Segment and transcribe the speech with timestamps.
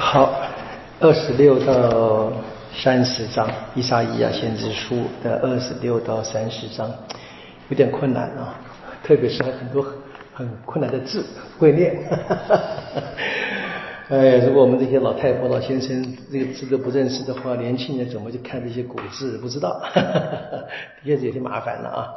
[0.00, 0.32] 好，
[0.98, 2.32] 二十六到
[2.72, 6.90] 三十章，伊莎伊亚先知书的二十六到三十章，
[7.68, 8.58] 有点困难啊，
[9.04, 9.84] 特别是很多
[10.32, 11.22] 很困难的字
[11.58, 11.94] 会念。
[14.08, 19.36] 哎，如果我们这些老太婆、老先生这个字都不认识的话，年轻人怎么去看这些古字？
[19.36, 20.58] 不知道，哈哈哈
[21.04, 22.08] 的确是有些麻烦了啊。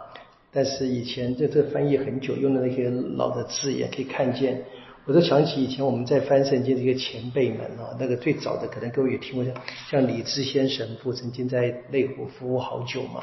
[0.54, 4.64] 但是以前这这翻译很久，用的那些老的字也可以看见。
[5.06, 9.54] 我都想起以前我们在翻圣经的一些前辈们啊，那个最早的可能各位也听过，像
[9.90, 13.22] 像李志先神父曾经在内湖服务好久嘛，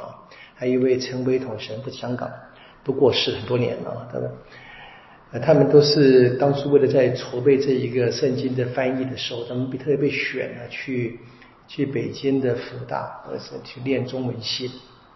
[0.54, 2.30] 还有一位陈伟统神父，香港
[2.84, 4.30] 都过世很多年了，他们
[5.32, 11.18] 呃他们都是当初为了在筹备这一个圣经的翻译的时候，他们被特别被选了去
[11.66, 14.70] 去北京的福大，或者是去练中文系。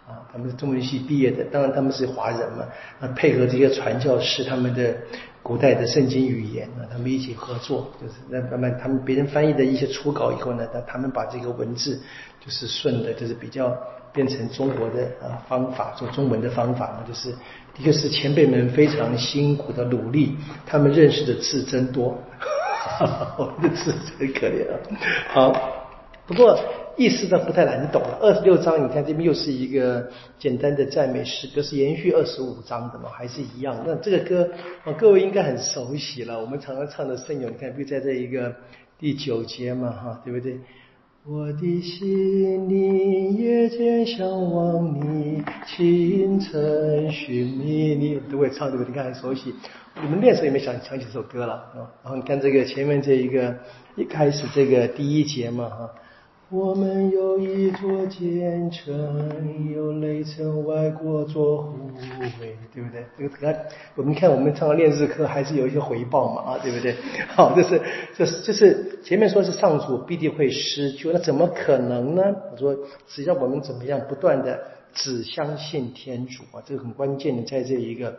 [0.07, 2.63] 啊，他们是中文系毕业的，当然他们是华人嘛。
[2.99, 4.95] 那配合这些传教士，他们的
[5.45, 12.01] 古代的圣经语言啊，他们一起合作，就是那慢慢他们别人翻译的一些初稿以后呢，他他们把这个文字
[12.43, 13.77] 就是顺的，就是比较
[14.11, 17.31] 变成中国的啊方法，做中文的方法嘛，就是
[17.77, 24.73] 一个是前辈们非常辛苦的努力，他们认识的字真多，哈哈哈我们的字真可怜啊。
[25.29, 25.53] 好，
[26.25, 26.57] 不过。
[26.97, 28.17] 意思呢不太难懂了。
[28.21, 33.75] 二十六章，你看这边又是一个简单的赞美诗歌，是延续二十五章的嘛，还是一样？
[33.85, 34.49] 那这个歌，
[34.97, 36.39] 各位应该很熟悉了。
[36.39, 38.55] 我们常常唱的圣咏，你看，比如在这一个
[38.97, 40.57] 第九节嘛，哈，对不对？
[41.27, 48.89] 我的心里夜间向往你，清晨寻觅你，都会唱，对不对？
[48.89, 49.53] 你看很熟悉。
[50.01, 51.53] 你们练时候有没有想想起这首歌了？
[51.53, 53.55] 啊，然后你看这个前面这一个
[53.95, 55.89] 一开始这个第一节嘛，哈。
[56.49, 61.73] 我们有一座坚城，有内城外国做护
[62.39, 63.03] 卫，对不对？
[63.17, 63.65] 这个看，
[63.95, 66.95] 我们看我们唱练字课还是有一些回报嘛，啊，对不对？
[67.35, 67.81] 好，这是
[68.15, 72.23] 这是就是前面说是上主必定会施救，那怎么可能呢？
[72.51, 74.59] 我说只要我们怎么样不断的
[74.93, 78.09] 只相信天主啊，这个很关键的，在这一个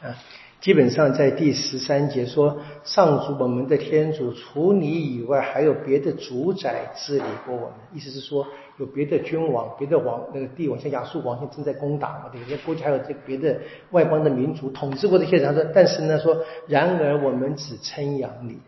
[0.00, 0.16] 啊。
[0.62, 7.70] 基本上在第十三节说，上主我们的天主，除你以外，还有别的主宰治理过我们。
[7.92, 8.46] 意思是说，
[8.78, 12.56] 有别的君王、别的王那个帝王，像亚述王现在正在攻打嘛，对不对？
[12.58, 13.58] 估计还有这别的
[13.90, 15.72] 外邦的民族统治过这些人。
[15.74, 18.60] 但是呢，说然而我们只称扬你，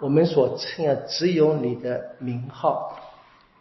[0.00, 2.98] 我们所称啊，只有你的名号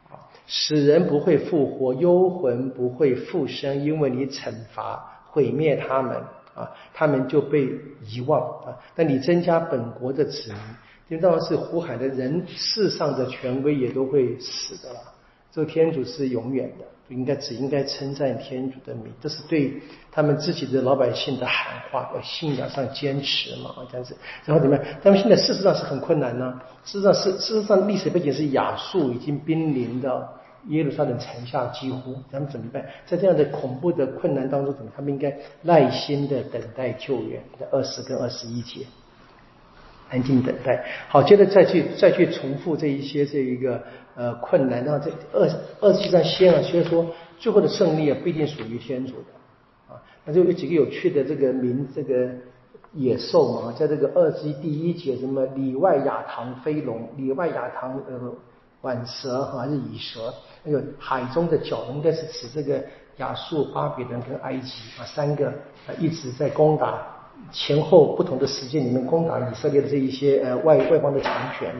[0.09, 6.15] 啊，使人不会复活，幽魂不会复生，因为你惩罚毁灭他们。
[6.53, 7.69] 啊，他们就被
[8.05, 8.77] 遗忘啊！
[8.95, 10.59] 但你增加本国的子民，
[11.09, 14.99] 就当然是胡海的人，世上的权威也都会死的了。
[15.51, 19.73] 这个天主是永远的，应该只应该称赞天主的名，这是对
[20.11, 24.15] 他们自己的老百姓的喊话，要信仰上坚持嘛，这样子。
[24.45, 24.85] 然后怎么样？
[25.03, 26.59] 他们现在事实上是很困难呢。
[26.83, 30.40] 事实上是，事实上历史背景是亚述已经濒临的。
[30.67, 32.85] 耶路撒冷城下几乎，他们怎么办？
[33.05, 34.91] 在这样的恐怖的困难当中，怎么？
[34.95, 37.41] 他们应该耐心的等待救援。
[37.59, 38.85] 在二十跟二十一节，
[40.11, 40.85] 安静等待。
[41.07, 43.81] 好，接着再去再去重复这一些这一个
[44.15, 44.85] 呃困难。
[44.85, 47.07] 然后这二二十一章先啊，先说
[47.39, 49.97] 最后的胜利啊，不一定属于天主的啊。
[50.25, 52.29] 那就有几个有趣的这个名，这个
[52.93, 58.31] 野兽嘛，在这个二十一第一节，什么里外亚堂飞龙，里外亚堂呃。
[58.81, 60.33] 晚蛇还是蚁蛇？
[60.63, 62.83] 那个海中的角应该是指这个
[63.17, 67.01] 亚述、巴比伦跟埃及啊，三个啊一直在攻打，
[67.51, 71.73] 前后不同的时间里面攻打以色列的这一些呃外外邦的强权。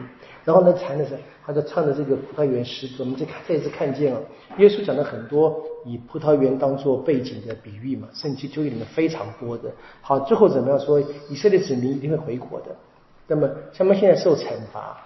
[0.44, 4.20] 然后呢，谈的是他在唱的这个葡萄园诗歌，我们再看再次看见了
[4.58, 9.70] 耶稣讲了很多以葡萄园当做背景的比喻嘛，圣经就里面非常多的。
[10.00, 11.00] 好，最后怎么样说？
[11.28, 12.74] 以色列子民一定会回国的。
[13.28, 15.00] 那么他们现在受惩罚。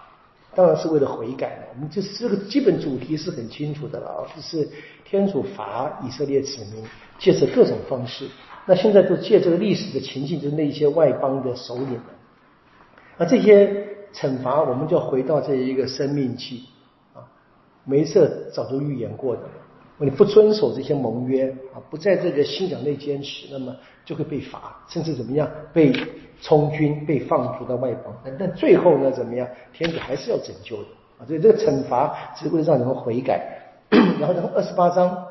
[0.56, 4.66] 当然是为了悔改我们这四个基本主题是很清楚的了啊，就是
[5.04, 6.82] 天主罚以色列子民，
[7.18, 8.26] 借着各种方式。
[8.64, 12.00] 那现在就借这个历史的情境，就是那些外邦的首领们。
[13.18, 16.64] 那这些惩罚，我们就回到这一个生命期
[17.12, 17.20] 啊，
[17.84, 19.42] 梅瑟早就预言过的。
[19.98, 23.76] 你不遵守这些盟约啊，不在这个信仰内坚持，那么
[24.06, 25.92] 就会被罚，甚至怎么样被。
[26.40, 29.48] 充军被放逐到外邦，但但最后呢，怎么样？
[29.72, 30.88] 天主还是要拯救的
[31.18, 31.24] 啊！
[31.26, 33.62] 所以这个惩罚只会让你们悔改。
[33.90, 35.26] 然后，然后二十八章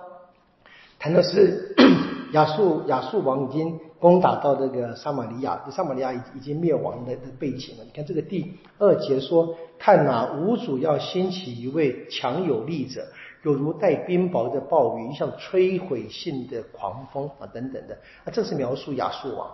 [0.97, 1.75] 谈的是
[2.33, 7.83] 亚述亚述王已经攻打到这个撒玛利亚，撒玛利亚已已经灭亡的的背景了。
[7.83, 13.05] 你看这个第二节说：“看哪，五主要兴起一位强有力者，
[13.43, 19.49] 有如带冰雹的暴雨，像摧毁性的狂风啊，等等的。”啊，这是描述亚述王。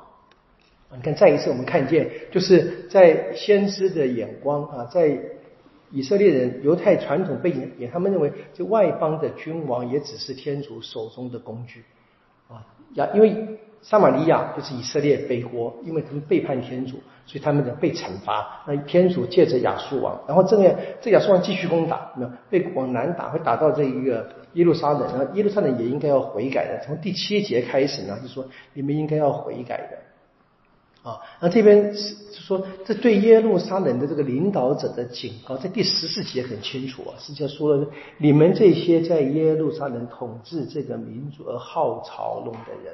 [0.95, 5.17] 你看，再一次我们看见，就是在先知的眼光啊，在
[5.89, 11.83] 以色列人犹太传统背景，也他们认为这外邦的君王也只是天主手中的工具
[12.49, 12.65] 啊，
[12.95, 18.63] 亚因为撒玛利亚就是以色列背锅，因为他们背叛天主，所以他们的被惩罚。
[18.67, 26.85] 那天主借着亚述王，然后这个这亚述王继续攻打，那被往南打，会打到这一个耶路撒冷，然后耶路撒冷也应该要悔改的。
[26.85, 29.97] 从第七节开始呢，就说你们应该要悔改的。
[31.03, 37.87] 啊，那这边是说，这对耶路撒冷的这个领导者的警告，在第十四节很清楚啊，实际上说了，
[38.19, 42.93] 你们这些在耶路撒冷统治这个民族而好嘲弄的人，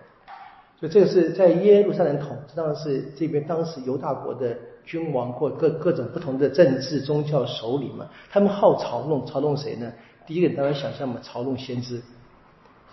[0.80, 9.92] 所以这个是在耶路撒冷统治，当然是这边当时犹大国的君王或各各种不同的政治宗教首领嘛，他们好嘲弄，嘲弄谁呢？
[10.26, 12.02] 第一个当然想象嘛，嘲弄先知，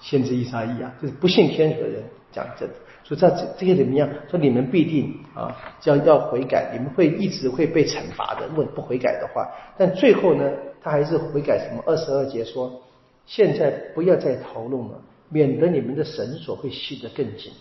[0.01, 2.03] 先知伊撒意啊，就是不信天主的人
[2.33, 2.69] 讲这。
[3.05, 4.09] 说这这这些怎么样？
[4.31, 5.55] 说你们必定啊，
[5.85, 8.47] 要要悔改，你们会一直会被惩罚的。
[8.49, 9.47] 如果不悔改的话，
[9.77, 10.51] 但最后呢，
[10.83, 11.83] 他还是悔改什么？
[11.85, 12.83] 二十二节说，
[13.27, 14.99] 现在不要再逃弄了，
[15.29, 17.53] 免得你们的绳索会系得更紧。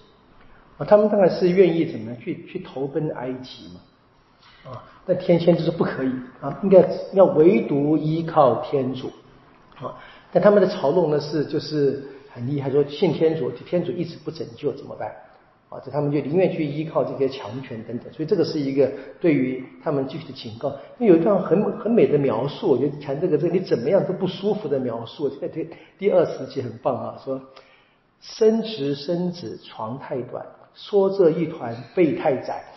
[0.78, 4.72] 啊，他们当然是愿意怎么样去去投奔埃及嘛。
[4.72, 9.12] 啊，但天仙就说不可以啊，应该要唯独依靠天主。
[9.76, 9.94] 啊，
[10.32, 12.02] 但他们的嘲弄呢是就是
[12.32, 15.12] 很厉害，说信天主，天主一直不拯救怎么办？
[15.74, 20.72] 啊，这他们就宁愿去依靠这些强权等等，所以这个是一个对于他们继续的警告。
[21.00, 25.68] 那有一段很很美的描述，我觉得谈这个这你怎么样都不舒服的描述，这这
[25.98, 27.42] 第二十节很棒啊，说
[28.22, 32.64] 伸直身子床太短，缩这一团背太窄。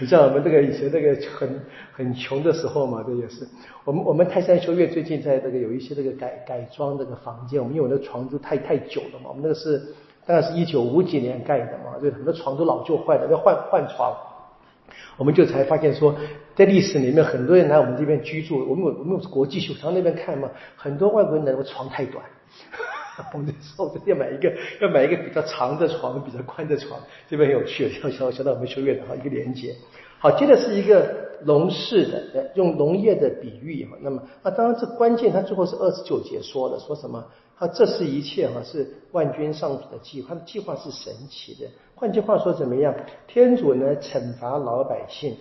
[0.00, 1.60] 你像我们这个以前这个很
[1.92, 3.44] 很穷的时候嘛，这也是
[3.84, 9.92] 我们我们泰山修院最近在这个有一些这个改改装这个房间，我们因为那个床子太太久了嘛，我们那个是。
[10.28, 14.14] 大概是一九五几年盖的嘛，就很多床都老旧坏了，要换换床。
[15.16, 16.14] 我们就才发现说，
[16.54, 22.22] 在历史里面，很多人来我们这边居住，我们我们国际学常那边看嘛，很多外国人来，我床太短，
[23.32, 24.52] 我们就说要买一个
[24.82, 27.00] 要买一个比较长的床，比较宽的床。
[27.26, 29.74] 这边很有趣，小小小到我们修院的哈一个连接。
[30.18, 31.10] 好，接着是一个
[31.44, 33.96] 农事的，用农业的比喻哈。
[34.02, 37.24] 那么啊，当然这关键，他最后是二十九节说的，说什么？
[37.58, 41.66] 他这是一切哈，是万军上主的计划，他的计划是神奇的。
[41.96, 42.94] 换句话说，怎么样？
[43.26, 45.36] 天主呢惩罚老百姓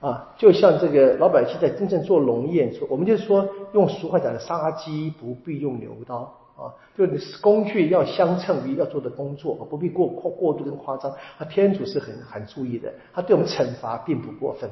[0.00, 6.68] 啊，就像这个老百姓在真正做农业，说我们就是说用俗话讲的“杀鸡不必用牛刀”啊，
[6.98, 7.06] 就
[7.40, 11.10] 工具要相称于要做的工作，不必过过过度跟夸张。
[11.10, 14.68] 啊，天主是很很注意的，他对我们惩罚并不过分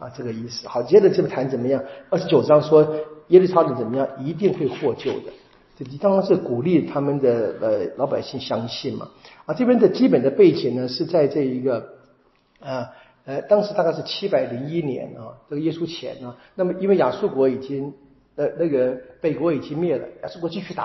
[0.00, 0.66] 啊，这个意思。
[0.66, 1.80] 好，接着这个谈怎么样？
[2.10, 2.84] 二十九章说
[3.28, 5.32] 耶路撒冷怎么样，一定会获救的。
[5.78, 9.10] 这当然是鼓励他们的呃老百姓相信嘛。
[9.44, 11.86] 啊这边的基本的背景呢是在这一个
[12.60, 12.90] 啊
[13.26, 16.34] 呃当时大概是七百零一年啊这个耶稣前啊。
[16.54, 17.92] 那么因为亚述国已经
[18.36, 20.84] 呃那个北国已经灭了亚述国继续打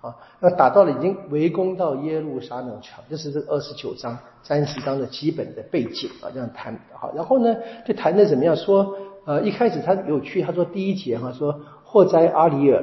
[0.00, 6.76] 啊那打到了已经围攻到耶路撒冷城这是这二十九章三十章的基本的背景啊这样谈。
[6.92, 7.54] 好然后呢
[7.86, 8.56] 就谈的怎么样？
[8.56, 12.82] 说呃一开始他有趣他说第一节哈说祸灾阿里尔。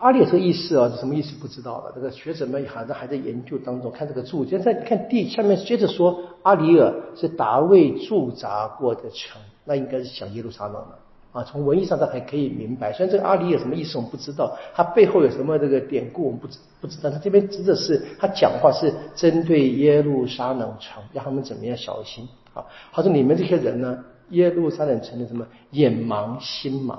[0.00, 1.92] 阿里这个意思啊，是什么意思不知道了。
[1.94, 3.92] 这个学者们好像还在研究当中。
[3.92, 10.98] 看这个注，现在看第下面接着说，阿里尔是达卫驻扎过的城，那应该是讲耶路撒冷了
[11.32, 11.44] 啊。
[11.44, 12.94] 从文艺上，他还可以明白。
[12.94, 17.10] 虽然这个阿里尔什么意思我们不知道，他背后有什么这个典故我们不知不知道。
[17.10, 22.64] 他这边指的是他讲话是针对耶路撒冷城，让他们怎么样小心啊？
[22.90, 26.96] 他说你们这些人呢，耶路撒冷城的什么眼盲心盲，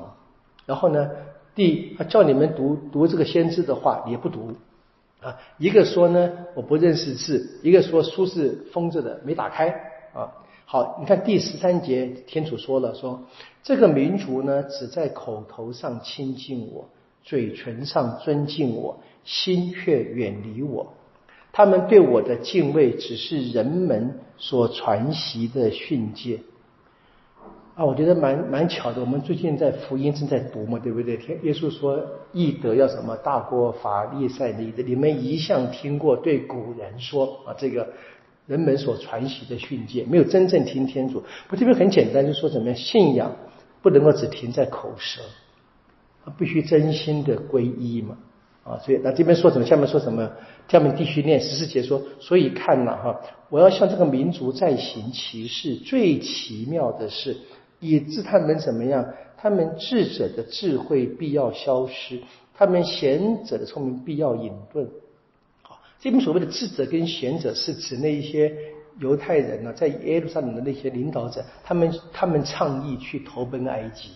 [0.67, 1.10] 然后呢？
[1.53, 4.53] 第，他叫你们读读这个先知的话，也不读
[5.22, 5.38] 啊。
[5.58, 9.67] 一个说呢，我不认识字；一个说书是封着的，没打开
[10.13, 10.31] 啊。
[10.65, 13.22] 好，你看第十三节，天主说了，说
[13.62, 16.88] 这个民族呢，只在口头上亲近我，
[17.24, 20.93] 嘴唇上尊敬我，心却远离我。
[21.51, 26.39] 他们对我的敬畏，只是人们所传习的训诫。
[27.81, 29.01] 啊，我觉得蛮蛮巧的。
[29.01, 31.17] 我们最近在福音正在读嘛，对不对？
[31.17, 32.00] 天耶稣说，
[32.31, 33.17] 义德要什么？
[33.17, 34.83] 大过法利赛的。
[34.83, 37.91] 你们一向听过对古人说啊，这个
[38.45, 41.23] 人们所传习的训诫，没有真正听天主。
[41.50, 42.75] 不，这边很简单，就说怎么样？
[42.75, 43.35] 信仰
[43.81, 45.23] 不能够只停在口舌，
[46.38, 48.15] 必须真心的皈依嘛。
[48.63, 49.65] 啊，所以那这边说什么？
[49.65, 50.29] 下面说什么？
[50.67, 55.77] 下面继续念十四节说，所以看了哈，我要向这个民族再行其事。
[55.77, 57.35] 最奇妙的是。
[57.81, 59.05] 以致他们怎么样？
[59.38, 62.21] 他们智者的智慧必要消失，
[62.53, 64.88] 他们贤者的聪明必要隐遁。
[65.63, 68.55] 好，这边所谓的智者跟贤者是指那一些
[69.00, 74.11] 犹太人呢，在耶路撒冷的那些领导者，他们他们倡议去投奔埃及。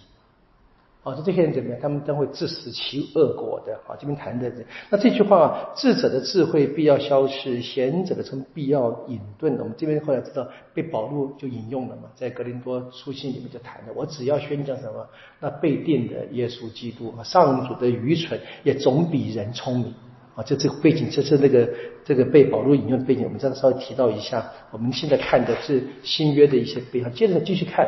[1.05, 1.79] 啊，说这些人怎么样？
[1.79, 3.73] 他们将会自食其恶果的。
[3.85, 9.51] 啊，这边谈的这，那这句话，智者的智慧必要消失，贤者的聪必要隐遁。
[9.59, 15.07] 我们这边后来知道，被保禄就引用了嘛，在格林多书信里面就谈了，我只要宣讲什么，
[15.39, 19.93] 那被定的耶稣基督，上主的愚蠢也总比人聪明。
[20.33, 21.69] 啊，就这个背景，这是那个
[22.03, 24.45] 这个被保罗引用的背景，我们再稍微提到一下。
[24.71, 27.87] 我们现在看的是新约的一些背景，接着继续看，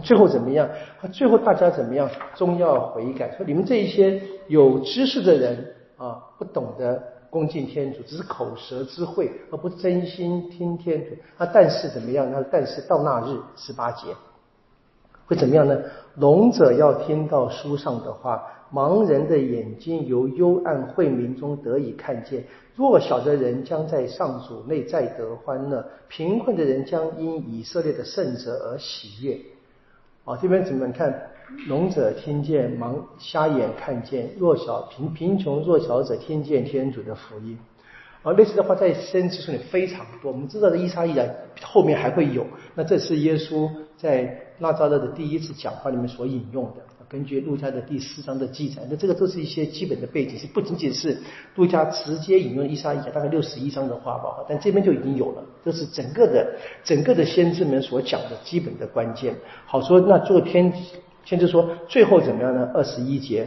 [0.00, 0.68] 最后怎么样？
[1.12, 2.08] 最后大家怎么样？
[2.34, 3.34] 终要悔改。
[3.36, 11.10] 说你们这一些有知识的人啊，不懂得恭敬天主，只是口舌之会，而不真心听天主。
[11.36, 12.30] 啊，但是怎么样？
[12.30, 14.08] 那但是到那日十八节
[15.26, 15.78] 会怎么样呢？
[16.16, 18.42] 聋者要听到书上的话。
[18.72, 22.42] 盲人的眼睛由幽暗晦明中得以看见，
[22.74, 29.38] 弱小的人将在上主内再得欢乐，贫困的人将因以色列的圣者而喜悦。
[30.24, 31.30] 啊，这边怎么看？
[31.66, 37.58] 聋者听见，盲瞎眼看见，弱小贫贫穷弱小者听见天主的福音。
[38.22, 40.32] 啊，类似的话在先知书里非常多。
[40.32, 41.24] 我们知道的伊莎伊亚
[41.60, 42.46] 后面还会有。
[42.74, 46.82] 那这是耶稣在拉扎勒的第一次讲话里面所引用的。
[47.08, 51.14] 根据路加的第四章的记载，那这个都是一些基本的背景，是不仅仅是
[51.56, 59.34] 路加直接引用伊莎伊亚大概六十一章的话吧，但这边就已经有了，这是整个的整个的先知们所讲的基本的关键。
[59.66, 60.72] 好说，那做天
[61.26, 62.70] 先知说最后怎么样呢？
[62.72, 63.46] 二十一节，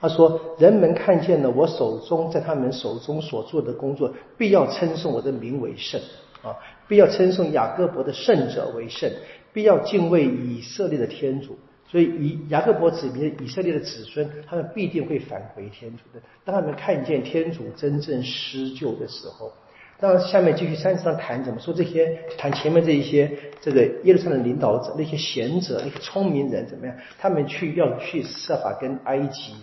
[0.00, 6.00] 他说：“人们看见了我手中在他们手中所做的工作，必要称颂我的名为圣
[6.42, 6.56] 啊，
[6.88, 9.10] 必要称颂雅各伯的圣者为圣，
[9.52, 11.58] 必要敬畏以色列的天主。”
[11.90, 16.22] 所以，以雅各伯子民以色列的子孙，他们必定会返回天主的。
[16.44, 19.50] 当他们看见天主真正施救的时候，
[19.98, 23.30] 当然，下面继续三十章谈怎么说这些，谈前面这一些
[23.62, 26.94] 这个耶路撒冷领导者、那些贤者、那些聪明人怎么样？
[27.18, 29.54] 他们去要去设法跟埃及。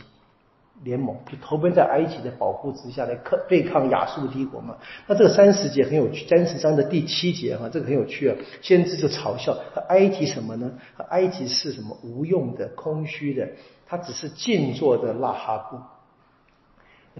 [0.83, 4.75] 联盟就投奔在埃及的保护之下来抗对抗亚述帝国嘛？
[5.07, 8.35] 那这个三十节很有趣，三十章的第七节哈，这个很有趣啊。
[8.61, 10.71] 先知就嘲笑埃及什么呢？
[11.09, 13.49] 埃及是什么无用的、空虚的，
[13.87, 15.77] 它只是静坐的拉哈布。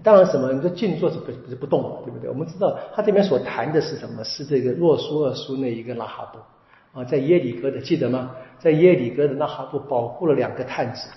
[0.02, 0.52] 当然什么？
[0.52, 2.28] 你说静坐是不是不动了，对不对？
[2.28, 4.22] 我们知道他这边所谈的是什么？
[4.22, 8.32] 是这个若苏尔书那一个拉哈布啊，在耶里哥的记得吗？
[8.58, 11.08] 在耶里哥的拉哈布保护了两个探子。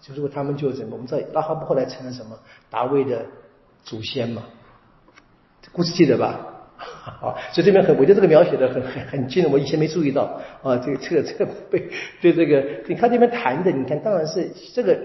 [0.00, 0.92] 就是他们就怎么？
[0.92, 2.38] 我们知道拉哈布后来成了什么？
[2.70, 3.24] 达威的
[3.82, 4.42] 祖先嘛？
[5.72, 6.52] 故事记得吧？
[7.22, 10.76] 啊， 所以这边很，我觉得这个描写的很很很近，我以前没注意到啊。
[10.76, 11.88] 这个这个这个被
[12.20, 14.96] 对这个，你看这边谈的，你看当然是这个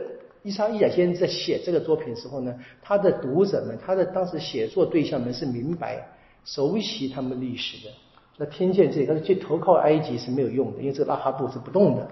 [0.43, 6.05] 伊莎伊亚先生在写这个作品的时候呢，他的读者们，他的当时写作对象们是明白、
[6.43, 7.93] 熟悉他们历史的。
[8.37, 12.07] 那听见这个，他说去投靠埃及是没有用的，因为这个拉哈布是不动的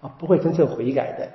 [0.00, 1.28] 啊，不会真正悔改的。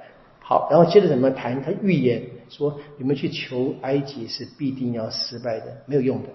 [0.44, 1.62] 好，然后接着怎么谈？
[1.62, 6.30] 他预言说，你们去求埃及是必定要失败的，没有用的。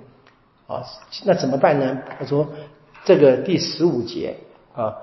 [0.67, 0.83] 啊，
[1.25, 2.03] 那怎么办呢？
[2.19, 2.47] 他说，
[3.05, 4.35] 这个第十五节
[4.75, 4.97] 啊，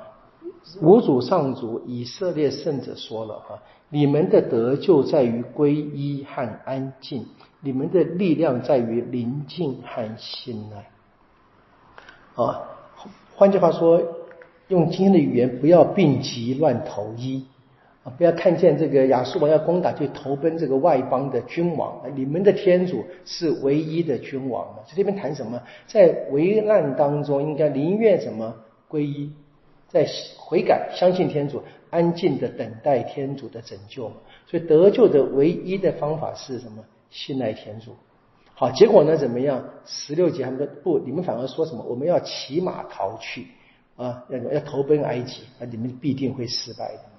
[0.82, 7.26] 五主上主以色列圣者说了啊，你们的得救在于皈依和安静，
[7.62, 12.44] 你们的力量在于宁静和信赖。
[12.44, 12.62] 啊，
[13.36, 14.02] 换句话说，
[14.70, 17.46] 用今天的语言，不要病急乱投医。
[18.04, 18.12] 啊！
[18.18, 22.02] 不要看见这个亚述王要攻打，就投奔这个外邦的君王。
[22.16, 24.80] 你们的天主是唯一的君王嘛？
[24.86, 25.62] 这边谈什么？
[25.88, 28.54] 在危难当中，应该宁愿什么
[28.90, 29.32] 皈依，
[29.88, 30.06] 在
[30.38, 34.12] 悔改，相信天主，安静的等待天主的拯救？
[34.48, 36.84] 所以得救的唯一的方法是什么？
[37.10, 37.96] 信赖天主。
[38.56, 39.16] 好，结果呢？
[39.16, 39.64] 怎么样？
[39.86, 41.84] 十六节他们说不，你们反而说什么？
[41.88, 43.48] 我们要骑马逃去
[43.96, 44.26] 啊！
[44.30, 47.13] 要要投奔埃及，那你们必定会失败的。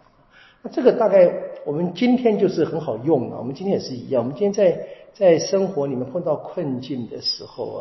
[0.64, 1.30] 那这个大概
[1.66, 4.22] 我们今天就是很好用啊，我们今天也是一样。
[4.22, 7.80] 我们今天在在生活里面碰到困境的时候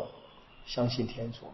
[0.66, 1.46] 相信天主。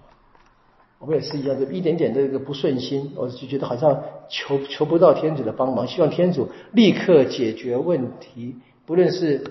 [0.98, 8.56] 我们也是一样，就一点点的这个不顺心，我就觉得好像求求不到天主的帮忙，希望天主立刻解决问题。
[8.84, 9.42] 不论是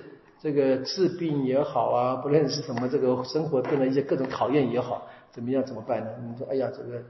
[0.41, 6.09] 这个治病也好啊，不论是什么这个生活中的一些各种考验也好，怎么样怎么办呢？
[6.29, 7.01] 你说哎呀，这个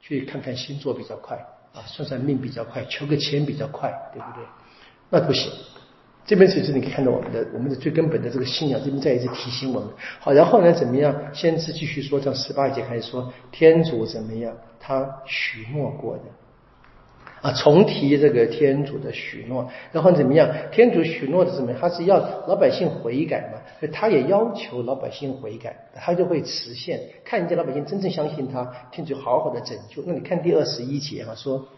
[0.00, 1.38] 去看看星座比较快。
[1.72, 4.44] 啊，算算命比较快，求个钱比较快，对不对？
[5.10, 5.50] 那不行。
[6.26, 9.88] 这边其实你可以看到我们的我们的最根本的这个信仰，这边再一次提醒我们。
[10.20, 11.14] 好，然后呢，怎么样？
[11.32, 14.54] 先是继续说，从十八节开始说，天主怎么样？
[14.78, 16.24] 他许诺过的。
[17.40, 20.48] 啊，重提这个天主的许诺，然后怎么样？
[20.72, 21.72] 天主许诺的什么？
[21.80, 27.00] 他是要老百姓悔改嘛，他也要求老百姓悔改，他就会实现。
[27.24, 30.02] 看见老百姓真正相信他，天主好好的拯救。
[30.04, 31.68] 那你看第二十一节啊，说，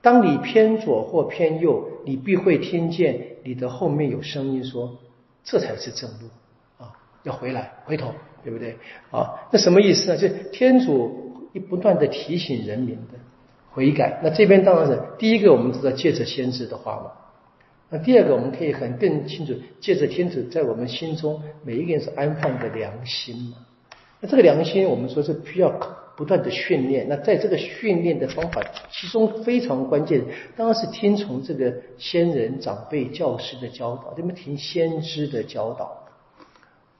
[0.00, 4.98] 当你偏左或偏右，你必会听见你的后面有声音说，
[5.42, 6.28] 这才是正路
[6.78, 6.92] 啊，
[7.24, 8.12] 要回来，回头，
[8.44, 8.76] 对不对？
[9.10, 10.16] 啊，那什么意思呢？
[10.16, 13.18] 就天主一不断的提醒人民的。
[13.74, 17.10] 悔改，那这边当然是第一个，我们知道借着先知的话嘛。
[17.90, 23.56] 那第二个，我们可以很更清楚，借着天主在我们心中每一个人是安放的良心嘛。
[24.20, 25.70] 那这个良心，我们说是需要
[26.16, 27.06] 不断的训练。
[27.08, 30.24] 那在这个训练的方法，其中非常关键，
[30.56, 36.04] 当然是听从这个先人、长辈、教师的教导，对不听先知的教导。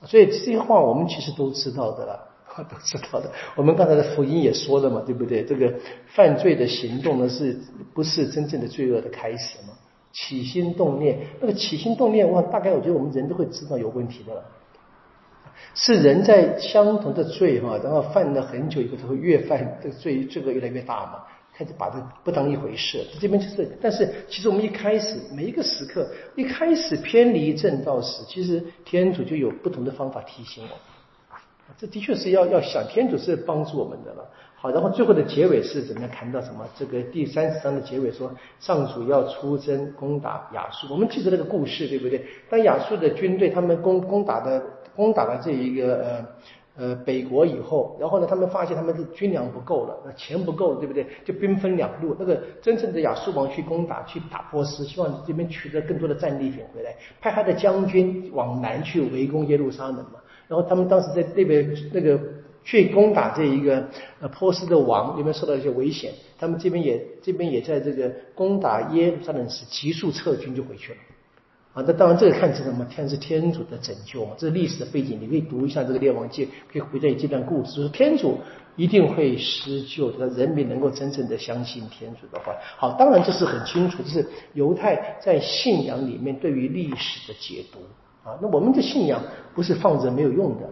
[0.02, 2.33] 所以这些话，我们其实都知道的了。
[2.70, 5.44] 都知道的，我们刚才的福音也说了嘛，对不对？
[5.44, 5.74] 这个
[6.06, 7.56] 犯罪的行动呢，是
[7.92, 9.74] 不是真正的罪恶的开始嘛？
[10.12, 14.44] 起心动念，那个起心动念，我大概我觉得我们人都会知道有问题的了。
[15.74, 23.04] 是人在相同的罪哈，然后犯了很久以后，他会越犯这个罪罪恶越来越大嘛，开始把这不当一回事。
[23.20, 30.93] 这边就是，但是其实我们一开始每一个时刻，一开始偏离正道时，其实天主就有不同的方法提醒我。
[31.76, 34.24] 这的确是要要想天主是帮助我们的了。
[34.54, 36.66] 好，然后最后的结尾是怎么样谈到什么？
[36.74, 40.86] 这个第三十章的结尾说，上主要出征攻打亚述。
[40.90, 42.24] 我们记得那个故事，对不对？
[42.48, 44.62] 当亚述的军队他们攻攻打的
[44.96, 46.26] 攻打了这一个
[46.76, 51.06] 呃呃北国以后，然后呢，他们发现他们的军粮不够了，那钱不够了，对不对？
[51.26, 60.20] 就兵分两路，那个真正的亚述王去攻打去打波斯，希望这边取得更多的战利品回来，派他的将军往南去围攻耶路撒冷嘛。
[60.48, 62.20] 然后他们当时在那边那个
[62.64, 63.86] 去攻打这一个
[64.20, 66.12] 呃波斯的王，有没有受到一些危险？
[66.38, 70.98] 他们这边也这边也在这个攻打耶路撒冷时急速撤军就回去了。
[71.74, 72.84] 啊，那当然这个看是什么？
[72.84, 75.18] 天是天主的拯救嘛，这是历史的背景。
[75.20, 78.38] 你可以读一下这个列王记，可以回忆这段故事，就是天主
[78.76, 82.54] 一定会施救，的，人民能够真正的相信天主的话。
[82.76, 87.80] 好，当然这是很清楚，这是犹太在信仰里面对于历史的解读。
[88.24, 89.22] 啊，那我们的信仰
[89.54, 90.66] 不是放着没有用的，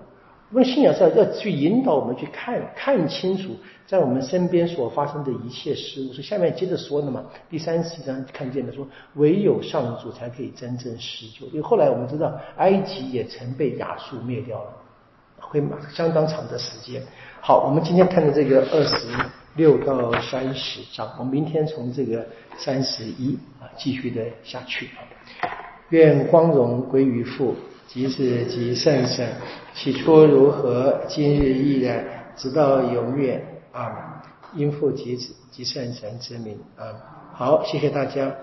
[0.51, 3.55] 我们信仰是要要去引导我们去看看清楚，
[3.87, 6.13] 在我们身边所发生的一切事物。
[6.13, 11.47] 所下面接着说的嘛，第三十章看见的说，唯有上主才可以真正施救。
[11.49, 14.73] 因为后来我们知道，埃及也曾被亚述灭掉了，
[15.39, 15.63] 会
[15.93, 17.03] 相当长的时间。
[17.41, 19.07] 好，我们今天看的这个二十
[19.57, 24.87] 六到三十章，我们明天从这个三十一啊继续的下去
[25.43, 25.62] 啊。
[25.93, 27.55] 愿光荣归于父，
[27.87, 29.29] 即是及圣神，
[29.75, 32.03] 起初如何，今日依然，
[32.35, 34.25] 直到永远啊！
[34.55, 36.97] 因父及子及圣神之名啊！
[37.35, 38.35] 好，谢谢大家。